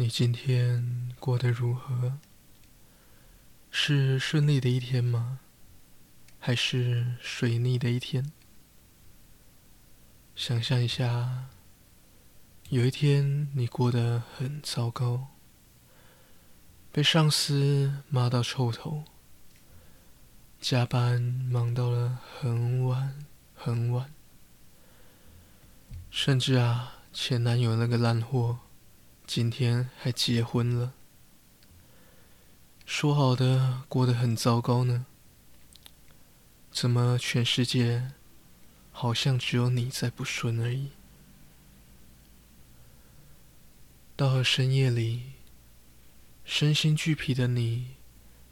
[0.00, 2.16] 你今天过得如何？
[3.70, 5.40] 是顺利的一天吗？
[6.38, 8.32] 还是水逆的一天？
[10.34, 11.50] 想象一下，
[12.70, 15.28] 有一天你过得很糟糕，
[16.90, 19.04] 被上司骂到臭头，
[20.58, 23.18] 加班忙到了很晚
[23.54, 24.10] 很晚，
[26.10, 28.60] 甚至啊，前男友那个烂货，
[29.32, 30.92] 今天还结婚了。
[32.84, 35.06] 说好的过得很糟糕呢？
[36.72, 38.10] 怎么全世界
[38.90, 40.88] 好像只有你在不顺而已？
[44.16, 45.34] 到了深夜里，
[46.44, 47.94] 身心俱疲的你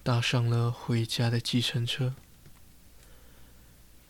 [0.05, 2.14] 搭上了回家的计程车，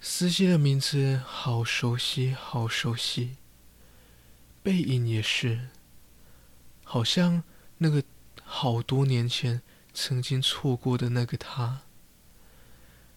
[0.02, 3.36] 司机的名字好熟悉，好熟悉，
[4.62, 5.70] 背影也是，
[6.88, 7.42] 好像
[7.76, 8.02] 那个
[8.42, 9.60] 好多年前。
[9.94, 11.80] 曾经错过的那个他，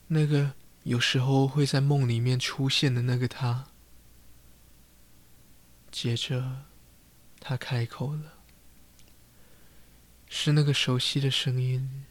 [0.07, 3.67] 那个有时候会在梦里面出现的那个他。
[5.91, 6.63] 接着，
[7.39, 8.33] 他开口了，
[10.27, 12.05] 是那个熟悉的声音。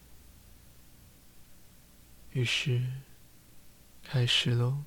[2.31, 2.87] 于是，
[4.05, 4.85] 开始喽。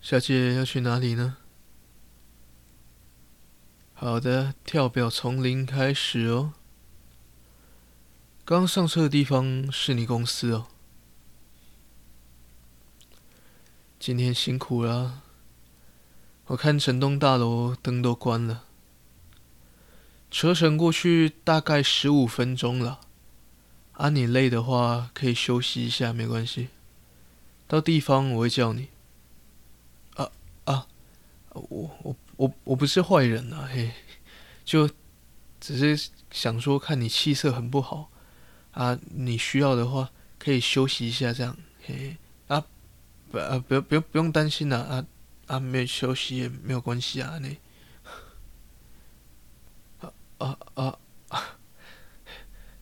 [0.00, 1.36] 小姐要去哪里呢？
[4.04, 6.54] 好的，跳表从零开始哦。
[8.44, 10.66] 刚上车的地方是你公司哦。
[14.00, 15.22] 今天辛苦了，
[16.46, 18.64] 我看整栋大楼灯都关了。
[20.32, 22.98] 车程过去大概十五分钟了，
[23.92, 26.70] 啊，你累的话可以休息一下，没关系。
[27.68, 28.88] 到地方我会叫你。
[30.16, 30.28] 啊
[30.64, 30.88] 啊，
[31.52, 33.90] 我我我我不是坏人啊，嘿，
[34.64, 34.88] 就
[35.60, 38.10] 只是想说看你气色很不好。
[38.72, 42.16] 啊，你需要的话可以休息一下，这样，嘿，
[42.46, 42.64] 啊，
[43.30, 45.06] 不，啊，不用，不用，不用担心啦，啊，
[45.46, 47.58] 啊，没有休息也没有关系啊，你，
[50.38, 50.98] 啊啊
[51.28, 51.58] 啊，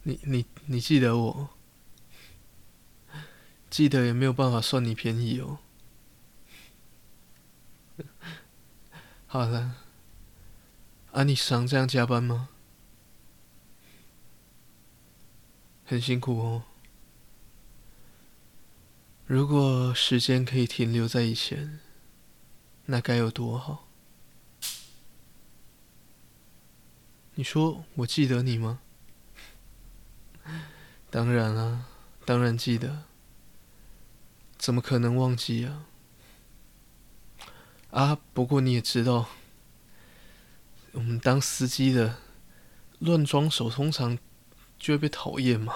[0.05, 1.49] 你你你记得我，
[3.69, 5.59] 记得也没有办法算你便宜哦。
[9.33, 9.77] 好了，
[11.13, 12.49] 啊，你常这样加班吗？
[15.85, 16.65] 很辛苦哦。
[19.27, 21.79] 如果时间可以停留在以前，
[22.87, 23.87] 那该有多好。
[27.37, 28.81] 你说我记得你吗？
[31.09, 31.87] 当然啊，
[32.25, 33.05] 当然记得。
[34.59, 35.87] 怎么可能忘记啊？
[37.91, 39.29] 啊，不过你也知道，
[40.93, 42.17] 我们当司机的
[42.99, 44.19] 乱装手通常。
[44.81, 45.75] 就会被讨厌嘛？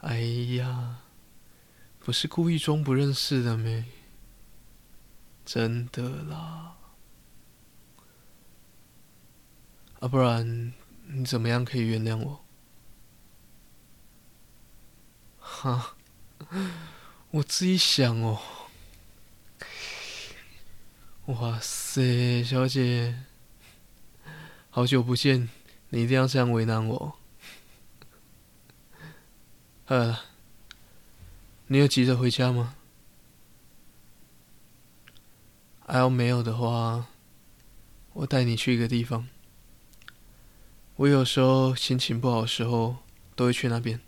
[0.00, 0.20] 哎
[0.56, 1.00] 呀，
[1.98, 3.84] 不是故意装不认识的咩？
[5.44, 6.78] 真的啦。
[10.00, 10.72] 啊，不然
[11.08, 12.42] 你怎么样可以原谅我？
[15.38, 15.94] 哈，
[17.32, 18.40] 我自己想哦。
[21.26, 23.14] 哇塞，小姐，
[24.70, 25.48] 好久不见。
[25.90, 27.16] 你一定要这样为难我？
[29.86, 30.18] 呃，
[31.68, 32.74] 你有急着回家吗？
[35.86, 37.06] 还要没有的话，
[38.14, 39.28] 我带你去一个地方。
[40.96, 42.96] 我有时候心情不好的时候，
[43.36, 44.00] 都会去那边。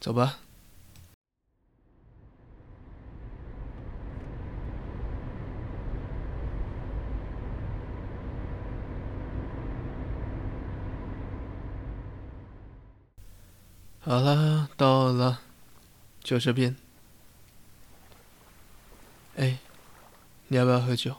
[0.00, 0.40] 走吧。
[14.08, 15.42] 好了，到了，
[16.24, 16.74] 就这边。
[19.36, 19.58] 哎，
[20.46, 21.14] 你要不要喝酒？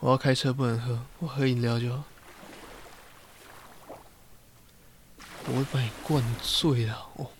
[0.00, 2.04] 我要开车不能喝，我喝饮料就好。
[5.46, 7.30] 我会把你灌醉的哦。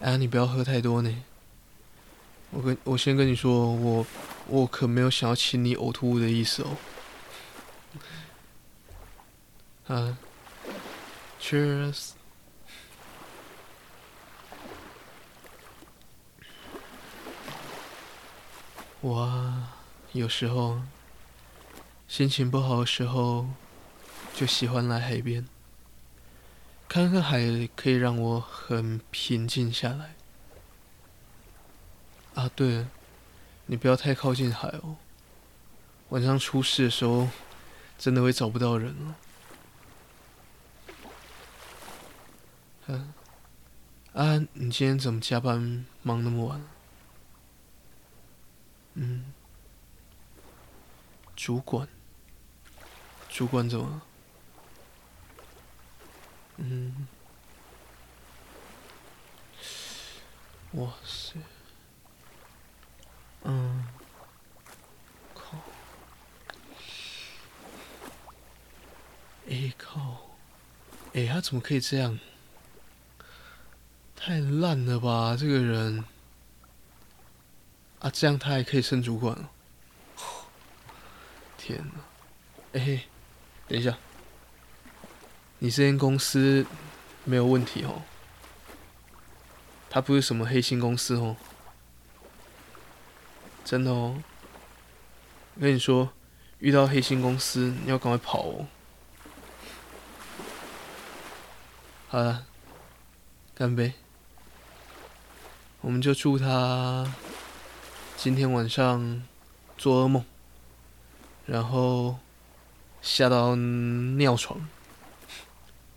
[0.00, 1.24] 哎，你不要喝太多呢。
[2.50, 4.06] 我跟我先跟你说，我
[4.48, 6.76] 我可没有想要请你呕吐物的意思哦。
[9.90, 10.16] 啊
[11.40, 12.10] ，Cheers！
[19.00, 19.52] 我
[20.12, 20.80] 有时候
[22.06, 23.48] 心情不好的时候，
[24.32, 25.48] 就喜欢来海边，
[26.88, 30.14] 看看海，可以让我很平静下来。
[32.34, 32.88] 啊，对了，
[33.66, 34.94] 你不要太靠近海哦。
[36.10, 37.28] 晚上出事的时候，
[37.98, 39.16] 真的会找不到人了。
[42.92, 43.14] 嗯，
[44.14, 46.60] 啊，你今天怎么加班忙那么晚？
[48.94, 49.32] 嗯，
[51.36, 51.86] 主管，
[53.28, 54.02] 主管怎么？
[56.56, 57.06] 嗯，
[60.72, 61.36] 哇塞，
[63.44, 63.86] 嗯，
[65.32, 65.56] 靠，
[69.48, 70.22] 哎靠，
[71.14, 72.18] 哎，他怎么可以这样？
[74.30, 76.04] 太烂了吧，这个人！
[77.98, 79.50] 啊，这样他还可以升主管了？
[81.58, 82.00] 天哪！
[82.74, 83.00] 哎嘿，
[83.66, 83.98] 等一下。
[85.58, 86.64] 你这间公司
[87.24, 88.02] 没有问题哦，
[89.90, 91.34] 他不是什么黑心公司哦，
[93.64, 94.22] 真的哦。
[95.56, 96.08] 我跟你说，
[96.60, 98.68] 遇到黑心公司，你要赶快跑哦。
[102.06, 102.46] 好了，
[103.56, 103.92] 干杯！
[105.82, 107.14] 我们就祝他
[108.16, 109.22] 今天晚上
[109.78, 110.24] 做噩梦，
[111.46, 112.18] 然后
[113.00, 114.68] 吓到尿床。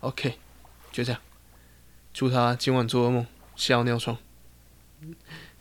[0.00, 0.38] OK，
[0.90, 1.20] 就这样。
[2.12, 3.26] 祝他今晚做噩梦，
[3.56, 4.16] 吓到尿床。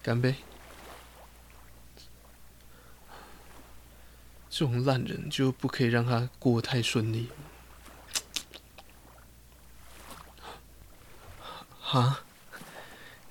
[0.02, 0.36] 干杯！
[4.50, 7.30] 这种烂人就不可以让他过太顺利。
[11.82, 12.22] 哈？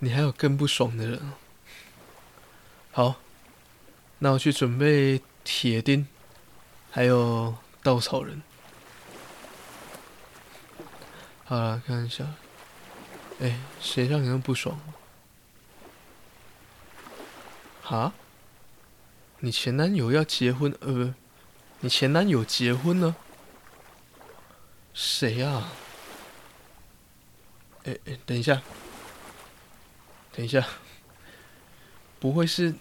[0.04, 1.32] 你还有更不爽的人？
[2.90, 3.20] 好，
[4.19, 6.08] 那我去准备铁钉，
[6.90, 7.54] 还有
[7.84, 8.43] 稻草人。
[11.44, 12.26] 好了，看一下。
[13.40, 14.76] 哎，谁让你那么不爽？
[17.84, 18.12] 哈？
[19.38, 20.76] 你前男友要结婚？
[20.81, 21.14] 呃，不，
[21.78, 23.14] 你前男友结婚了？
[24.93, 25.69] 谁呀？
[27.84, 28.60] 哎哎，等一下，
[30.34, 30.67] 等一下，
[32.19, 32.75] 不会是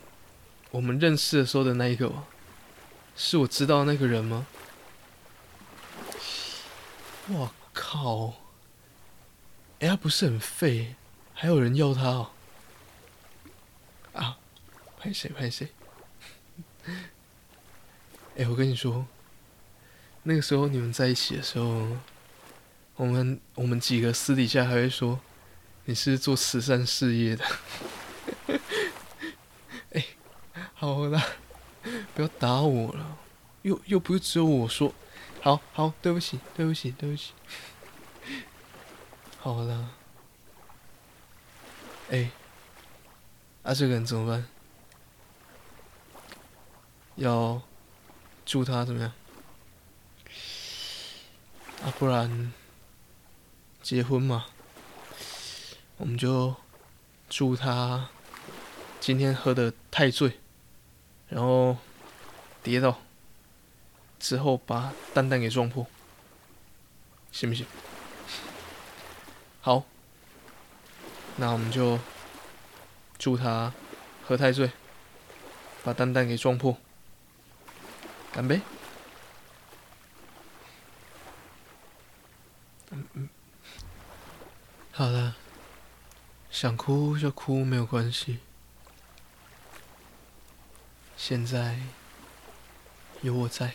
[0.72, 2.26] 我们认识的时候的那一个吧？
[3.16, 4.48] 是我知道的那个人吗？
[7.28, 8.34] 我靠！
[9.80, 10.96] 哎，他不是很废，
[11.34, 12.32] 还有人要他哦。
[14.14, 14.38] 啊，
[14.98, 15.70] 拍谁拍谁？
[18.38, 19.06] 哎，我跟你说，
[20.24, 21.98] 那个时候你们在一起的时候，
[22.96, 25.20] 我们我们几个私底下还会说
[25.86, 27.46] 你是做慈善事业的。
[29.92, 30.06] 哎，
[30.74, 31.22] 好了，
[32.16, 33.18] 不要打我了，
[33.64, 34.94] 又又不是只有我说，
[35.42, 37.34] 好好，对不起，对不起，对不起。
[39.40, 39.90] 好了，
[42.10, 42.30] 哎，
[43.64, 44.48] 啊，这个人怎么办？
[47.16, 47.62] 要
[48.46, 49.12] 祝他怎么样？
[51.84, 52.54] 啊，不然
[53.82, 54.46] 结婚嘛，
[56.02, 56.56] 我们就
[57.30, 58.10] 祝他
[59.00, 60.40] 今天喝的太醉，
[61.30, 61.78] 然后
[62.64, 63.00] 跌倒，
[64.20, 65.86] 之后把蛋蛋给撞破，
[67.32, 67.68] 行不行？
[69.62, 69.86] 好，
[71.36, 72.00] 那我们就
[73.20, 73.72] 祝他
[74.26, 74.72] 喝太醉，
[75.84, 76.76] 把蛋蛋给撞破。
[78.34, 78.60] 干杯！
[82.90, 83.30] 嗯嗯，
[84.92, 85.36] 好了，
[86.62, 88.38] 想哭就哭，没有关系。
[91.18, 91.80] 现在
[93.24, 93.74] 有我在，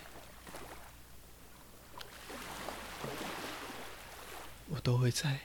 [4.68, 5.40] 我都会在。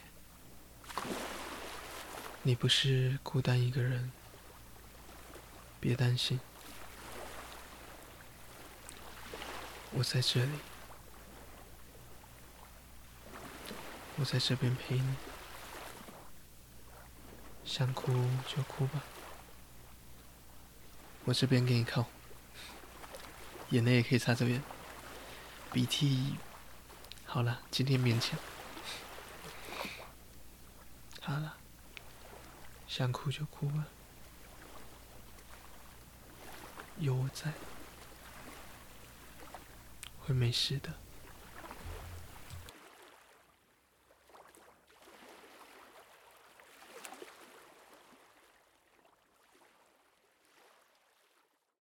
[2.44, 4.12] 你不是孤单一个人，
[5.80, 6.40] 别担心，
[9.90, 10.60] 我在这里，
[14.18, 15.16] 我在这边陪你，
[17.72, 18.12] 想哭
[18.46, 19.02] 就哭吧，
[21.24, 22.06] 我这边给你靠，
[23.70, 24.62] 眼泪也可以擦这边，
[25.72, 26.36] 鼻涕，
[27.24, 28.38] 好了，今天勉强，
[31.22, 31.56] 好了。
[32.90, 33.86] 想哭就哭吧，
[36.98, 37.54] 有我在，
[40.20, 40.94] 会没事的。